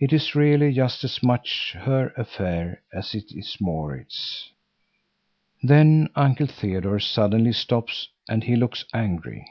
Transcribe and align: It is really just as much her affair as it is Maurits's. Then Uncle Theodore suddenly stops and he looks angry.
It 0.00 0.14
is 0.14 0.34
really 0.34 0.72
just 0.72 1.04
as 1.04 1.22
much 1.22 1.76
her 1.80 2.14
affair 2.16 2.80
as 2.90 3.14
it 3.14 3.30
is 3.32 3.58
Maurits's. 3.60 4.50
Then 5.62 6.08
Uncle 6.16 6.46
Theodore 6.46 7.00
suddenly 7.00 7.52
stops 7.52 8.08
and 8.30 8.44
he 8.44 8.56
looks 8.56 8.86
angry. 8.94 9.44